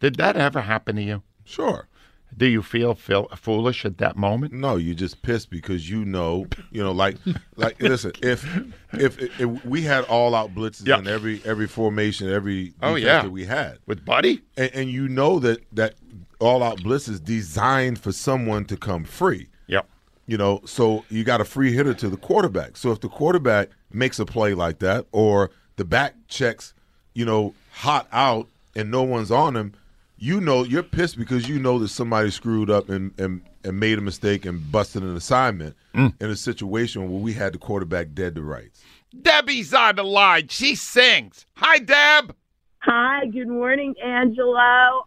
Did 0.00 0.16
that 0.16 0.36
ever 0.36 0.60
happen 0.60 0.96
to 0.96 1.02
you? 1.02 1.22
Sure. 1.44 1.88
Do 2.36 2.46
you 2.46 2.62
feel, 2.62 2.94
feel 2.94 3.28
foolish 3.36 3.84
at 3.84 3.98
that 3.98 4.16
moment? 4.16 4.52
No, 4.52 4.76
you 4.76 4.94
just 4.94 5.22
pissed 5.22 5.48
because 5.50 5.88
you 5.88 6.04
know, 6.04 6.46
you 6.70 6.82
know, 6.82 6.92
like, 6.92 7.16
like. 7.56 7.80
listen, 7.80 8.12
if, 8.22 8.46
if 8.92 9.40
if 9.40 9.64
we 9.64 9.82
had 9.82 10.04
all 10.04 10.34
out 10.34 10.54
blitzes 10.54 10.86
Yeah. 10.86 10.98
in 10.98 11.06
every 11.08 11.40
every 11.44 11.66
formation, 11.66 12.28
every 12.30 12.74
Oh, 12.82 12.94
yeah. 12.94 13.22
that 13.22 13.30
we 13.30 13.46
had, 13.46 13.78
With 13.86 14.04
Buddy? 14.04 14.42
and, 14.56 14.70
and 14.74 14.90
you 14.90 15.08
know 15.08 15.38
that 15.40 15.64
that 15.72 15.94
all 16.38 16.62
out 16.62 16.82
blitz 16.82 17.08
is 17.08 17.20
designed 17.20 17.98
for 17.98 18.12
someone 18.12 18.66
to 18.66 18.76
come 18.76 19.04
free. 19.04 19.48
Yep. 19.68 19.88
You 20.26 20.36
know, 20.36 20.60
so 20.66 21.04
you 21.08 21.24
got 21.24 21.40
a 21.40 21.44
free 21.46 21.72
hitter 21.72 21.94
to 21.94 22.08
the 22.10 22.16
quarterback. 22.18 22.76
So 22.76 22.90
if 22.92 23.00
the 23.00 23.08
quarterback 23.08 23.70
makes 23.90 24.18
a 24.18 24.26
play 24.26 24.52
like 24.52 24.80
that, 24.80 25.06
or 25.12 25.50
the 25.76 25.84
back 25.86 26.14
checks, 26.28 26.74
you 27.14 27.24
know, 27.24 27.54
hot 27.72 28.08
out 28.12 28.48
and 28.74 28.90
no 28.90 29.02
one's 29.04 29.30
on 29.30 29.56
him, 29.56 29.72
you 30.18 30.40
know 30.40 30.64
you're 30.64 30.82
pissed 30.82 31.18
because 31.18 31.48
you 31.48 31.58
know 31.58 31.78
that 31.78 31.88
somebody 31.88 32.30
screwed 32.30 32.70
up 32.70 32.88
and 32.88 33.18
and, 33.18 33.42
and 33.64 33.78
made 33.78 33.98
a 33.98 34.02
mistake 34.02 34.44
and 34.44 34.70
busted 34.72 35.02
an 35.02 35.16
assignment 35.16 35.76
in 35.94 36.14
a 36.20 36.36
situation 36.36 37.10
where 37.10 37.20
we 37.20 37.32
had 37.32 37.54
the 37.54 37.58
quarterback 37.58 38.12
dead 38.14 38.34
to 38.34 38.42
rights. 38.42 38.82
Debbie's 39.22 39.72
on 39.72 39.96
the 39.96 40.02
line. 40.02 40.48
She 40.48 40.74
sings. 40.74 41.46
Hi, 41.54 41.78
Deb. 41.78 42.34
Hi, 42.80 43.26
good 43.26 43.48
morning, 43.48 43.94
Angelo. 44.04 44.52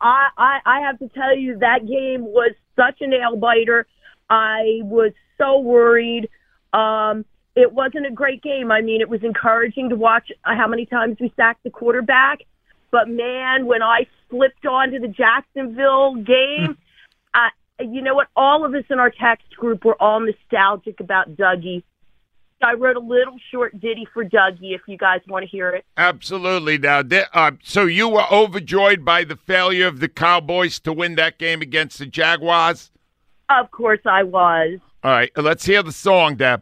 I, 0.02 0.30
I, 0.38 0.60
I 0.66 0.80
have 0.82 1.00
to 1.00 1.08
tell 1.10 1.38
you 1.38 1.60
that 1.60 1.88
game 1.88 2.26
was 2.26 2.52
such 2.76 3.00
a 3.02 3.08
nail 3.08 3.38
biter. 3.38 3.88
I 4.30 4.82
was 4.84 5.14
so 5.38 5.60
worried. 5.60 6.30
Um, 6.74 7.24
it 7.56 7.72
wasn't 7.72 8.06
a 8.06 8.12
great 8.12 8.42
game. 8.42 8.72
I 8.72 8.82
mean, 8.82 9.02
it 9.02 9.10
was 9.10 9.24
encouraging 9.24 9.90
to 9.90 9.96
watch 9.96 10.32
how 10.44 10.68
many 10.68 10.86
times 10.86 11.18
we 11.20 11.32
sacked 11.36 11.64
the 11.64 11.70
quarterback. 11.70 12.40
But 12.92 13.08
man, 13.08 13.66
when 13.66 13.82
I 13.82 14.08
flipped 14.30 14.66
onto 14.66 15.00
the 15.00 15.08
Jacksonville 15.08 16.16
game, 16.16 16.78
I, 17.34 17.50
you 17.80 18.02
know 18.02 18.16
what? 18.16 18.28
All 18.36 18.66
of 18.66 18.74
us 18.74 18.84
in 18.90 19.00
our 19.00 19.12
text 19.12 19.56
group 19.56 19.86
were 19.86 20.02
all 20.02 20.20
nostalgic 20.20 21.00
about 21.00 21.36
Dougie. 21.36 21.84
I 22.62 22.74
wrote 22.74 22.98
a 22.98 23.02
little 23.02 23.38
short 23.52 23.80
ditty 23.80 24.06
for 24.14 24.26
Dougie 24.26 24.76
if 24.76 24.82
you 24.88 24.98
guys 24.98 25.22
want 25.28 25.44
to 25.44 25.50
hear 25.50 25.70
it. 25.70 25.86
Absolutely. 25.96 26.78
Now, 26.78 27.04
uh, 27.34 27.52
so 27.64 27.86
you 27.86 28.10
were 28.10 28.26
overjoyed 28.32 29.06
by 29.06 29.24
the 29.24 29.38
failure 29.38 29.88
of 29.88 30.02
the 30.02 30.10
Cowboys 30.10 30.80
to 30.82 30.92
win 30.92 31.16
that 31.16 31.38
game 31.38 31.62
against 31.62 32.00
the 32.00 32.06
Jaguars? 32.06 32.92
Of 33.50 33.72
course 33.72 34.02
I 34.06 34.24
was. 34.24 34.80
All 35.04 35.12
right, 35.12 35.32
let's 35.38 35.66
hear 35.66 35.82
the 35.82 35.94
song, 35.94 36.36
Deb. 36.36 36.62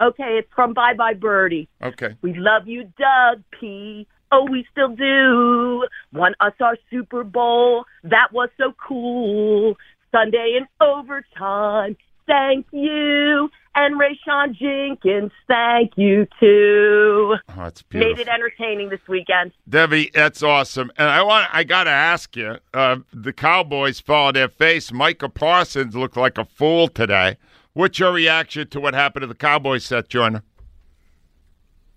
Okay, 0.00 0.38
it's 0.38 0.52
from 0.54 0.74
Bye 0.74 0.94
Bye 0.94 1.14
Birdie. 1.14 1.68
Okay. 1.82 2.16
We 2.22 2.34
love 2.34 2.68
you, 2.68 2.92
Doug 2.98 3.42
P. 3.58 4.06
Oh, 4.32 4.46
we 4.50 4.66
still 4.72 4.88
do. 4.88 5.86
Won 6.12 6.34
us 6.40 6.54
our 6.60 6.76
Super 6.90 7.22
Bowl. 7.22 7.84
That 8.02 8.32
was 8.32 8.48
so 8.56 8.72
cool. 8.88 9.76
Sunday 10.10 10.58
in 10.58 10.66
overtime. 10.80 11.96
Thank 12.26 12.66
you. 12.72 13.50
And 13.74 13.98
Rayshawn 13.98 14.54
Jenkins, 14.54 15.32
thank 15.48 15.92
you 15.96 16.26
too. 16.38 17.36
Oh, 17.56 17.64
it's 17.64 17.82
Made 17.92 18.18
it 18.18 18.28
entertaining 18.28 18.90
this 18.90 19.00
weekend. 19.08 19.52
Debbie, 19.66 20.10
that's 20.12 20.42
awesome. 20.42 20.92
And 20.98 21.08
I 21.08 21.22
want 21.22 21.48
I 21.52 21.64
got 21.64 21.84
to 21.84 21.90
ask 21.90 22.36
you, 22.36 22.58
uh, 22.74 22.96
the 23.14 23.32
Cowboys 23.32 23.98
fall 23.98 24.28
on 24.28 24.34
their 24.34 24.48
face. 24.48 24.92
Micah 24.92 25.30
Parsons 25.30 25.94
looked 25.96 26.18
like 26.18 26.36
a 26.36 26.44
fool 26.44 26.88
today. 26.88 27.38
What's 27.72 27.98
your 27.98 28.12
reaction 28.12 28.68
to 28.68 28.80
what 28.80 28.92
happened 28.92 29.22
to 29.22 29.26
the 29.26 29.34
Cowboys, 29.34 29.84
Seth 29.84 30.08
Joyner? 30.08 30.42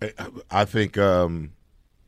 I, 0.02 0.14
I 0.50 0.66
think 0.66 0.98
um, 0.98 1.52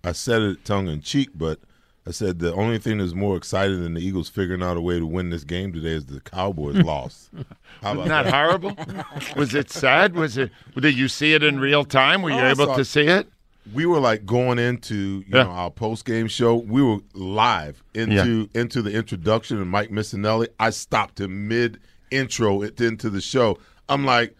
I 0.03 0.11
said 0.11 0.41
it 0.41 0.65
tongue 0.65 0.87
in 0.87 1.01
cheek, 1.01 1.29
but 1.35 1.59
I 2.05 2.11
said 2.11 2.39
the 2.39 2.53
only 2.53 2.77
thing 2.79 2.99
that's 2.99 3.13
more 3.13 3.35
exciting 3.35 3.81
than 3.83 3.93
the 3.95 4.01
Eagles 4.01 4.29
figuring 4.29 4.63
out 4.63 4.77
a 4.77 4.81
way 4.81 4.97
to 4.99 5.05
win 5.05 5.29
this 5.29 5.43
game 5.43 5.73
today 5.73 5.89
is 5.91 6.05
the 6.05 6.21
Cowboys 6.21 6.77
lost. 6.77 7.29
How 7.81 7.95
Wasn't 7.95 8.07
that 8.09 8.27
horrible? 8.33 8.77
Was 9.35 9.53
it 9.53 9.69
sad? 9.69 10.15
Was 10.15 10.37
it? 10.37 10.51
Did 10.79 10.97
you 10.97 11.07
see 11.09 11.33
it 11.33 11.43
in 11.43 11.59
real 11.59 11.83
time? 11.83 12.21
Were 12.21 12.29
you 12.29 12.37
Oh, 12.39 12.47
able 12.47 12.75
to 12.75 12.85
see 12.85 13.01
it? 13.07 13.27
we 13.73 13.85
were 13.85 13.99
like 13.99 14.25
going 14.25 14.57
into 14.57 14.95
you 14.95 15.25
Yeah. 15.27 15.43
know 15.43 15.49
our 15.49 15.69
post 15.69 16.05
game 16.05 16.27
show. 16.29 16.55
We 16.55 16.81
were 16.81 16.99
live 17.13 17.83
into 17.93 18.47
into 18.53 18.81
the 18.81 18.91
introduction 18.93 19.57
and 19.59 19.69
Mike 19.69 19.89
Missanelli. 19.89 20.47
I 20.57 20.69
stopped 20.69 21.19
him 21.19 21.49
mid 21.49 21.77
intro 22.09 22.61
into 22.61 23.09
the 23.09 23.19
show. 23.19 23.59
I'm 23.89 24.05
like, 24.05 24.37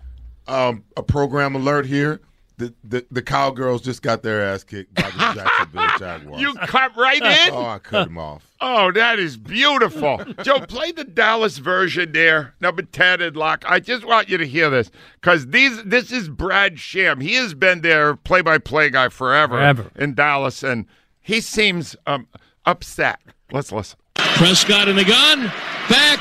um, 0.48 0.86
a 0.96 1.04
program 1.04 1.56
alert 1.56 1.86
here. 1.86 2.22
The, 2.60 2.74
the 2.84 3.06
the 3.12 3.22
cowgirls 3.22 3.84
just 3.84 4.02
got 4.02 4.24
their 4.24 4.42
ass 4.42 4.64
kicked 4.64 4.96
by 4.96 5.04
the 5.04 5.10
Jacksonville 5.36 5.90
Jaguars. 6.00 6.42
You 6.42 6.56
cut 6.56 6.98
right 6.98 7.22
in. 7.48 7.54
oh, 7.54 7.66
I 7.66 7.78
cut 7.78 8.08
him 8.08 8.18
off. 8.18 8.52
Oh, 8.60 8.92
that 8.94 9.20
is 9.20 9.38
beautiful. 9.38 10.26
Joe, 10.44 10.62
play 10.62 10.92
the 10.92 11.04
Dallas 11.04 11.60
version 11.60 12.14
there, 12.14 12.56
number 12.60 12.82
10 12.82 13.22
and 13.22 13.38
lock. 13.38 13.64
I 13.68 13.80
just 13.80 14.06
want 14.06 14.30
you 14.30 14.40
to 14.40 14.48
hear 14.48 14.72
this 14.72 14.90
because 15.22 15.46
these 15.48 15.84
this 15.84 16.12
is 16.12 16.30
Brad 16.30 16.80
Sham. 16.80 17.22
He 17.22 17.36
has 17.36 17.54
been 17.54 17.82
their 17.82 18.16
play 18.16 18.42
by 18.42 18.58
play 18.58 18.90
guy 18.90 19.10
forever, 19.10 19.58
Forever. 19.58 19.92
in 19.96 20.16
Dallas, 20.16 20.64
and 20.64 20.88
he 21.22 21.42
seems 21.42 21.96
um, 22.08 22.28
upset. 22.66 23.20
Let's 23.52 23.72
listen. 23.72 24.00
Prescott 24.16 24.88
in 24.88 24.96
the 24.96 25.06
gun. 25.06 25.52
Back. 25.90 26.20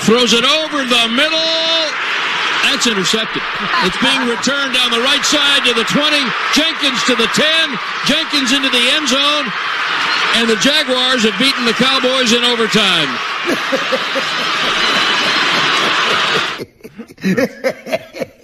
Throws 0.00 0.32
it 0.32 0.44
over 0.44 0.78
the 0.84 1.08
middle. 1.08 1.87
That's 2.62 2.86
intercepted. 2.86 3.42
It's 3.84 3.98
being 3.98 4.22
returned 4.28 4.74
down 4.74 4.90
the 4.90 5.02
right 5.02 5.24
side 5.24 5.64
to 5.66 5.74
the 5.74 5.84
20. 5.84 5.98
Jenkins 6.54 7.00
to 7.10 7.14
the 7.16 7.26
10. 7.34 7.44
Jenkins 8.06 8.52
into 8.52 8.70
the 8.70 8.84
end 8.94 9.08
zone. 9.08 9.46
And 10.36 10.48
the 10.48 10.56
Jaguars 10.62 11.24
have 11.24 11.38
beaten 11.38 11.64
the 11.64 11.72
Cowboys 11.72 12.32
in 12.32 12.44
overtime. 12.44 13.08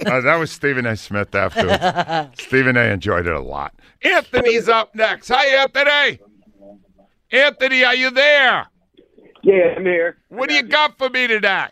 Uh, 0.06 0.21
that 0.21 0.37
was 0.37 0.50
Stephen 0.50 0.85
A. 0.85 0.97
Smith 0.97 1.35
after. 1.35 2.30
Stephen 2.38 2.76
A. 2.76 2.83
enjoyed 2.92 3.26
it 3.26 3.33
a 3.33 3.40
lot. 3.40 3.73
Anthony's 4.02 4.68
up 4.68 4.94
next. 4.94 5.28
Hi, 5.28 5.47
Anthony. 5.62 6.18
Anthony, 7.30 7.85
are 7.85 7.94
you 7.94 8.11
there? 8.11 8.66
Yeah, 9.42 9.75
I'm 9.76 9.85
here. 9.85 10.18
What 10.28 10.49
do 10.49 10.54
you 10.56 10.62
got 10.62 10.99
for 10.99 11.09
me 11.09 11.26
today? 11.26 11.68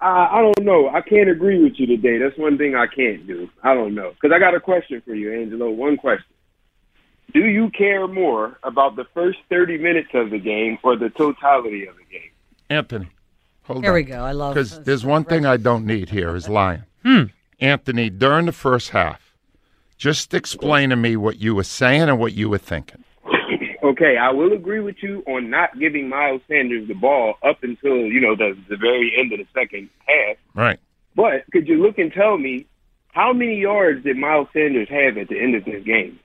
Uh, 0.00 0.28
I 0.30 0.42
don't 0.42 0.64
know. 0.66 0.88
I 0.88 1.00
can't 1.00 1.28
agree 1.30 1.62
with 1.62 1.74
you 1.78 1.86
today. 1.86 2.18
That's 2.18 2.36
one 2.38 2.58
thing 2.58 2.74
I 2.74 2.86
can't 2.86 3.26
do. 3.26 3.48
I 3.62 3.72
don't 3.74 3.94
know. 3.94 4.10
Because 4.10 4.34
I 4.34 4.38
got 4.38 4.54
a 4.54 4.60
question 4.60 5.00
for 5.04 5.14
you, 5.14 5.32
Angelo. 5.32 5.70
One 5.70 5.96
question. 5.96 6.26
Do 7.32 7.40
you 7.46 7.70
care 7.70 8.06
more 8.06 8.58
about 8.62 8.96
the 8.96 9.04
first 9.14 9.38
30 9.48 9.78
minutes 9.78 10.10
of 10.14 10.30
the 10.30 10.38
game 10.38 10.78
or 10.82 10.96
the 10.96 11.08
totality 11.10 11.86
of 11.86 11.94
the 11.96 12.04
game? 12.12 12.30
Anthony, 12.68 13.08
hold 13.62 13.82
Here 13.82 13.90
on. 13.92 13.94
we 13.94 14.02
go. 14.02 14.18
I 14.22 14.32
love 14.32 14.54
Because 14.54 14.80
there's 14.80 15.04
one 15.04 15.24
thing 15.24 15.46
I 15.46 15.56
don't 15.56 15.86
need 15.86 16.10
here 16.10 16.34
is 16.36 16.48
lying. 16.48 16.84
Hmm. 17.02 17.24
Anthony, 17.60 18.10
during 18.10 18.46
the 18.46 18.52
first 18.52 18.90
half, 18.90 19.34
just 19.96 20.34
explain 20.34 20.90
to 20.90 20.96
me 20.96 21.16
what 21.16 21.38
you 21.38 21.54
were 21.54 21.64
saying 21.64 22.02
and 22.02 22.18
what 22.18 22.34
you 22.34 22.48
were 22.50 22.58
thinking. 22.58 23.02
Okay, 23.86 24.16
I 24.16 24.32
will 24.32 24.52
agree 24.52 24.80
with 24.80 24.96
you 25.00 25.22
on 25.28 25.48
not 25.48 25.78
giving 25.78 26.08
Miles 26.08 26.40
Sanders 26.48 26.88
the 26.88 26.94
ball 26.94 27.34
up 27.48 27.62
until, 27.62 27.98
you 27.98 28.20
know, 28.20 28.34
the, 28.34 28.58
the 28.68 28.76
very 28.76 29.12
end 29.16 29.32
of 29.32 29.38
the 29.38 29.46
second 29.54 29.88
half. 30.06 30.36
Right. 30.54 30.80
But 31.14 31.44
could 31.52 31.68
you 31.68 31.80
look 31.80 31.96
and 31.96 32.12
tell 32.12 32.36
me 32.36 32.66
how 33.12 33.32
many 33.32 33.60
yards 33.60 34.02
did 34.02 34.16
Miles 34.16 34.48
Sanders 34.52 34.88
have 34.88 35.16
at 35.16 35.28
the 35.28 35.38
end 35.38 35.54
of 35.54 35.64
this 35.64 35.84
game? 35.84 36.18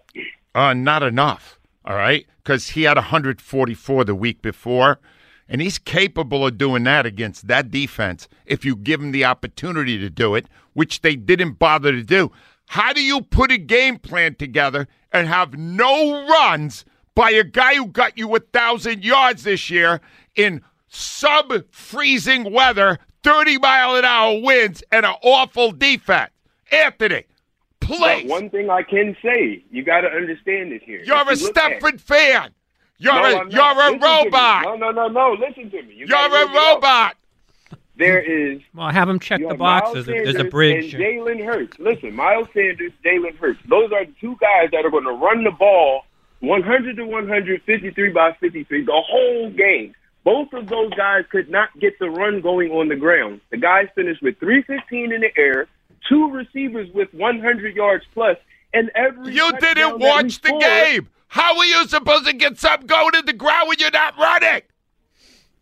Uh, 0.56 0.74
not 0.74 1.03
enough. 1.03 1.60
All 1.86 1.96
right, 1.96 2.25
because 2.38 2.70
he 2.70 2.84
had 2.84 2.98
144 2.98 4.06
the 4.06 4.15
week 4.15 4.41
before, 4.41 5.00
and 5.48 5.62
he's 5.62 5.77
capable 5.77 6.48
of 6.48 6.58
doing 6.58 6.84
that 6.86 7.06
against 7.06 7.48
that 7.48 7.70
defense 7.70 8.27
if 8.46 8.65
you 8.65 8.75
give 8.75 9.01
him 9.01 9.12
the 9.12 9.25
opportunity 9.25 10.00
to 10.00 10.10
do 10.10 10.34
it, 10.34 10.48
which 10.74 11.01
they 11.01 11.15
didn't 11.15 11.60
bother 11.60 11.91
to 11.91 12.03
do. 12.03 12.32
How 12.70 12.91
do 12.91 13.03
you 13.03 13.22
put 13.22 13.51
a 13.51 13.58
game 13.58 14.00
plan 14.00 14.34
together 14.36 14.88
and 15.12 15.27
have 15.27 15.58
no 15.58 16.27
runs 16.27 16.86
by 17.15 17.32
a 17.32 17.44
guy 17.44 17.75
who 17.75 17.88
got 17.88 18.18
you 18.18 18.34
a 18.36 18.39
thousand 18.39 19.03
yards 19.03 19.44
this 19.44 19.70
year 19.70 20.00
in 20.36 20.62
sub-freezing 20.88 22.51
weather, 22.51 23.00
30 23.24 23.58
mile 23.60 23.96
an 23.96 24.06
hour 24.06 24.39
winds, 24.41 24.84
and 24.91 25.06
an 25.06 25.13
awful 25.24 25.72
defense? 25.72 26.32
Anthony, 26.72 27.25
But 27.82 27.88
please. 27.89 28.30
one 28.30 28.50
thing 28.50 28.70
I 28.70 28.84
can 28.84 29.15
say, 29.22 29.63
you 29.72 29.84
got 29.84 30.01
to 30.01 30.08
understand 30.08 30.72
this 30.72 30.82
here. 30.86 31.01
You're 31.03 31.22
If 31.22 31.27
a 31.27 31.36
you 31.38 31.46
look 31.48 31.58
at- 31.58 31.82
Stepford 31.82 32.00
fan. 32.00 32.51
You're 32.98 33.13
No, 33.13 33.20
a 33.24 33.39
I'm 33.41 33.50
not. 33.50 33.51
you're 33.51 33.63
a 33.63 33.91
Listen 33.91 34.00
robot. 34.25 34.63
No, 34.63 34.75
no, 34.75 34.91
no, 34.91 35.08
no. 35.08 35.34
Listen 35.34 35.70
to 35.72 35.82
me. 35.84 35.96
You 35.96 36.06
You're 36.08 36.18
a 36.18 36.30
hear 36.30 36.48
me 36.48 36.58
out. 36.58 36.75
robot. 36.75 37.18
There 37.98 38.20
is 38.22 38.62
Well, 38.74 38.89
have 38.89 39.08
them 39.08 39.20
check 39.20 39.41
the 39.46 39.56
boxes. 39.56 39.94
Miles 39.94 40.06
There's 40.06 40.08
a, 40.08 40.12
there's 40.12 40.30
a 40.30 40.32
Sanders 40.38 40.51
bridge. 40.51 40.94
And 40.94 41.03
Jalen 41.03 41.46
Hurts. 41.46 41.80
Listen, 41.80 42.15
Miles 42.15 42.48
Sanders, 42.53 42.91
Jalen 43.03 43.36
Hurts. 43.38 43.60
Those 43.68 43.91
are 43.91 44.06
the 44.06 44.13
two 44.22 44.38
guys 44.39 44.70
that 44.72 44.86
are 44.86 44.89
going 44.91 45.03
to 45.03 45.12
run 45.12 45.44
the 45.44 45.51
ball 45.51 46.03
100 46.41 46.95
to 46.98 47.05
153 47.05 48.10
by 48.12 48.33
53 48.39 48.86
the 48.86 48.91
whole 48.91 49.50
game. 49.51 49.93
Both 50.24 50.53
of 50.53 50.67
those 50.67 50.91
guys 50.93 51.24
could 51.31 51.50
not 51.50 51.69
get 51.79 51.98
the 52.00 52.10
run 52.10 52.41
going 52.41 52.71
on 52.71 52.89
the 52.89 52.95
ground. 52.95 53.41
The 53.50 53.57
guys 53.57 53.88
finished 53.95 54.21
with 54.21 54.38
315 54.39 55.12
in 55.13 55.21
the 55.21 55.31
air, 55.38 55.67
two 56.07 56.29
receivers 56.31 56.89
with 56.93 57.12
100 57.13 57.75
yards 57.75 58.05
plus, 58.13 58.38
and 58.74 58.91
every 58.95 59.33
You 59.33 59.51
didn't 59.60 60.00
watch 60.00 60.41
the 60.41 60.50
scored- 60.50 60.62
game. 60.62 61.10
How 61.27 61.57
are 61.57 61.65
you 61.65 61.88
supposed 61.88 62.25
to 62.25 62.33
get 62.33 62.57
something 62.60 62.88
going 62.88 63.15
in 63.15 63.25
the 63.25 63.33
ground 63.33 63.69
when 63.69 63.79
you're 63.79 63.89
not 63.91 64.17
running? 64.17 64.62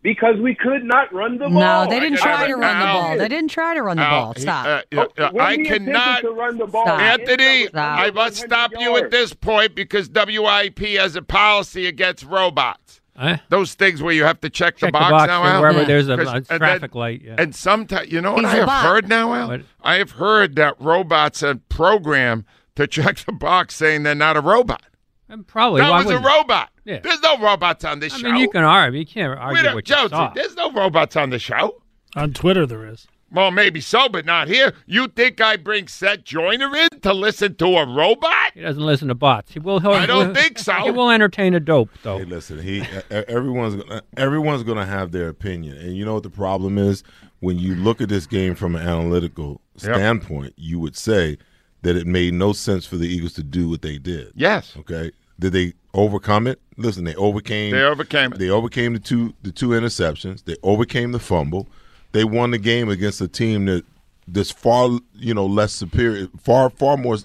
Because 0.01 0.36
we 0.39 0.56
could 0.56 0.84
not 0.84 1.13
run 1.13 1.38
the 1.38 1.50
ball. 1.50 1.86
No, 1.86 1.89
they 1.89 2.00
didn't 2.00 2.20
try 2.20 2.48
to 2.48 2.53
it 2.53 2.58
run 2.58 2.79
the 2.79 2.86
ball. 2.86 3.18
They 3.18 3.27
didn't 3.27 3.50
try 3.50 3.74
to 3.74 3.84
run 3.84 3.98
the 3.98 4.03
Al, 4.03 4.25
ball. 4.25 4.34
Stop. 4.38 4.65
uh, 4.65 4.82
uh, 4.98 5.06
uh, 5.18 5.32
I 5.39 5.58
cannot. 5.58 6.22
to 6.22 6.29
run 6.32 6.58
the 6.58 6.68
ball. 6.68 6.86
Stop. 6.86 7.00
Anthony, 7.00 7.68
Stop. 7.68 8.00
I 8.00 8.12
must 8.12 8.38
stop 8.38 8.72
you 8.79 8.96
at 8.98 9.12
this 9.12 9.34
point 9.34 9.75
because 9.75 10.10
WIP 10.10 10.79
has 10.98 11.15
a 11.15 11.22
policy 11.22 11.86
against 11.88 12.24
robots. 12.25 13.01
Huh? 13.18 13.36
Those 13.50 13.74
things 13.74 14.01
where 14.01 14.13
you 14.13 14.24
have 14.24 14.39
to 14.39 14.50
check, 14.50 14.77
Check 14.77 14.94
the 14.94 15.00
box, 15.00 15.27
now, 15.27 15.44
Al. 15.44 15.60
wherever 15.60 15.79
Yeah. 15.79 15.86
there's 15.86 16.08
a, 16.08 16.15
'Cause- 16.15 16.27
a 16.27 16.32
and 16.36 16.46
then- 16.48 16.60
traffic 16.60 16.96
light. 16.96 17.22
Yeah. 17.25 17.36
And 17.38 17.53
sometimes, 17.53 18.10
you 18.10 18.22
know 18.22 18.32
what 18.32 18.46
He's 18.46 18.53
I 18.53 18.58
a 18.58 18.60
have 18.62 18.68
bot. 18.68 18.86
heard 18.86 19.10
now, 19.10 19.34
Al? 19.34 19.48
What? 19.50 19.62
I 19.84 19.96
have 19.96 20.12
heard 20.12 20.56
that 20.56 20.75
robots 20.79 21.44
are 21.44 21.56
programmed 21.68 22.46
to 22.77 22.88
check 22.88 23.18
the 23.25 23.34
box 23.34 23.75
saying 23.75 24.03
they're 24.03 24.15
not 24.15 24.38
a 24.38 24.41
robot. 24.41 24.82
And 25.29 25.45
probably. 25.48 25.81
that 25.81 25.89
why 25.91 25.98
was 26.00 26.05
a 26.05 26.15
wouldn't- 26.15 26.25
robot. 26.25 26.69
Yeah. 26.86 27.00
There's 27.03 27.21
no 27.21 27.38
robots 27.38 27.86
on 27.86 28.00
this 28.00 28.13
I 28.15 28.17
show. 28.17 28.31
mean, 28.31 28.41
you 28.41 28.50
can 28.50 28.63
argue. 28.63 29.00
You 29.00 29.05
can't 29.05 29.38
argue 29.39 29.63
Wait 29.63 29.71
a- 29.71 29.75
what 29.75 29.88
you 29.88 29.95
Josie, 29.95 30.09
saw. 30.09 30.31
there's 30.33 30.55
no 30.55 30.71
robots 30.71 31.15
on 31.15 31.29
the 31.29 31.38
show. 31.39 31.81
On 32.15 32.33
Twitter, 32.33 32.65
there 32.65 32.86
is. 32.88 33.07
Well, 33.31 33.51
maybe 33.51 33.79
so, 33.79 34.09
but 34.09 34.25
not 34.25 34.48
here. 34.48 34.74
You 34.88 35.07
think 35.07 35.39
I 35.39 35.55
bring 35.55 35.88
Seth 35.88 36.24
Joyner 36.24 36.75
in 36.75 36.89
to 37.01 37.13
listen 37.13 37.53
to 37.57 37.65
a 37.77 37.86
robot? 37.86 38.53
He 38.55 38.62
doesn't 38.62 38.81
listen 38.83 39.07
to 39.09 39.13
bots. 39.13 39.53
He 39.53 39.59
will. 39.59 39.79
He'll, 39.79 39.91
I 39.91 40.07
don't 40.07 40.25
he'll- 40.25 40.33
think 40.43 40.57
so. 40.57 40.74
He 40.74 40.89
will 40.89 41.12
entertain 41.12 41.53
a 41.53 41.59
dope 41.59 41.91
though. 42.01 42.17
Hey, 42.17 42.25
listen, 42.25 42.59
he 42.63 42.79
e- 42.79 42.86
everyone's 43.12 43.75
gonna 43.75 44.01
everyone's 44.17 44.63
gonna 44.63 44.88
have 44.88 45.12
their 45.12 45.29
opinion, 45.29 45.77
and 45.77 45.95
you 45.95 46.05
know 46.05 46.15
what 46.15 46.24
the 46.24 46.31
problem 46.31 46.79
is 46.79 47.03
when 47.39 47.59
you 47.59 47.75
look 47.75 48.01
at 48.01 48.09
this 48.09 48.25
game 48.25 48.55
from 48.55 48.75
an 48.75 48.81
analytical 48.81 49.62
Yep. 49.75 49.93
standpoint, 49.95 50.53
you 50.57 50.79
would 50.79 50.98
say 50.98 51.38
that 51.81 51.95
it 51.95 52.05
made 52.07 52.33
no 52.33 52.53
sense 52.53 52.86
for 52.86 52.98
the 52.98 53.07
Eagles 53.07 53.33
to 53.33 53.43
do 53.43 53.69
what 53.69 53.81
they 53.81 53.98
did. 53.98 54.31
Yes. 54.36 54.75
Okay, 54.77 55.12
did 55.39 55.53
they 55.53 55.74
overcome 55.93 56.48
it? 56.48 56.59
Listen, 56.77 57.03
they 57.03 57.15
overcame. 57.15 57.71
They 57.71 57.81
overcame 57.83 58.33
it. 58.33 58.39
They 58.39 58.50
overcame 58.50 58.93
the 58.93 59.00
two 59.00 59.33
the 59.43 59.51
two 59.51 59.69
interceptions. 59.69 60.43
They 60.45 60.55
overcame 60.63 61.12
the 61.12 61.19
fumble. 61.19 61.67
They 62.12 62.24
won 62.24 62.51
the 62.51 62.57
game 62.57 62.89
against 62.89 63.21
a 63.21 63.27
team 63.27 63.65
that 63.65 63.86
that's 64.27 64.51
far 64.51 65.00
you 65.15 65.33
know 65.33 65.45
less 65.45 65.74
superior, 65.74 66.27
far 66.41 66.69
far 66.69 66.98
more 66.98 67.17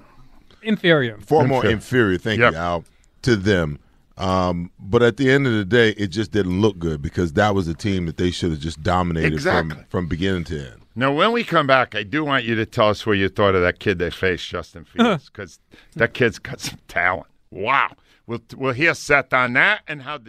Inferior. 0.62 1.18
far 1.18 1.46
more 1.46 1.58
Inferior. 1.66 1.74
inferior. 1.74 2.18
Thank 2.18 2.40
Yep. 2.40 2.52
you, 2.52 2.58
Al, 2.58 2.84
to 3.22 3.36
them. 3.36 3.78
Um, 4.16 4.70
but 4.78 5.02
at 5.02 5.16
the 5.16 5.28
end 5.30 5.46
of 5.46 5.52
the 5.52 5.64
day, 5.64 5.90
it 5.90 6.06
just 6.08 6.30
didn't 6.30 6.60
look 6.60 6.78
good 6.78 7.02
because 7.02 7.32
that 7.32 7.54
was 7.54 7.66
a 7.66 7.74
team 7.74 8.06
that 8.06 8.16
they 8.16 8.30
should 8.30 8.52
have 8.52 8.60
just 8.60 8.82
dominated 8.82 9.32
Exactly. 9.32 9.74
from, 9.74 9.84
from 9.88 10.06
beginning 10.06 10.44
to 10.44 10.58
end. 10.60 10.80
Now, 10.96 11.12
when 11.12 11.32
we 11.32 11.42
come 11.42 11.66
back, 11.66 11.96
I 11.96 12.04
do 12.04 12.24
want 12.24 12.44
you 12.44 12.54
to 12.54 12.64
tell 12.64 12.88
us 12.88 13.04
what 13.04 13.14
you 13.14 13.28
thought 13.28 13.56
of 13.56 13.62
that 13.62 13.80
kid 13.80 13.98
they 13.98 14.10
faced, 14.10 14.48
Justin 14.48 14.86
uh-huh. 14.96 15.04
Fields, 15.04 15.28
because 15.28 15.58
that 15.96 16.14
kid's 16.14 16.38
got 16.38 16.60
some 16.60 16.78
talent. 16.86 17.26
Wow. 17.50 17.90
We'll, 18.26 18.40
we'll 18.56 18.74
hear 18.74 18.94
Seth 18.94 19.32
on 19.32 19.54
that 19.54 19.82
and 19.88 20.02
how. 20.02 20.18
The- 20.18 20.28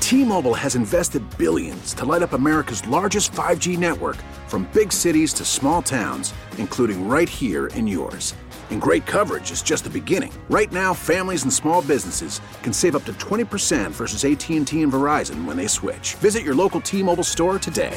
T-Mobile 0.00 0.54
has 0.54 0.74
invested 0.74 1.22
billions 1.38 1.94
to 1.94 2.04
light 2.04 2.22
up 2.22 2.32
America's 2.32 2.86
largest 2.86 3.32
5G 3.32 3.78
network 3.78 4.16
from 4.46 4.68
big 4.72 4.92
cities 4.92 5.32
to 5.34 5.44
small 5.44 5.82
towns, 5.82 6.34
including 6.58 7.08
right 7.08 7.28
here 7.28 7.68
in 7.68 7.86
yours. 7.86 8.34
And 8.70 8.80
great 8.80 9.06
coverage 9.06 9.52
is 9.52 9.62
just 9.62 9.84
the 9.84 9.90
beginning. 9.90 10.32
Right 10.48 10.72
now, 10.72 10.92
families 10.92 11.44
and 11.44 11.52
small 11.52 11.82
businesses 11.82 12.40
can 12.62 12.72
save 12.72 12.96
up 12.96 13.04
to 13.04 13.12
20% 13.14 13.90
versus 13.92 14.24
AT&T 14.24 14.82
and 14.82 14.92
Verizon 14.92 15.44
when 15.44 15.56
they 15.56 15.68
switch. 15.68 16.14
Visit 16.16 16.42
your 16.42 16.54
local 16.54 16.80
T-Mobile 16.80 17.24
store 17.24 17.58
today. 17.60 17.96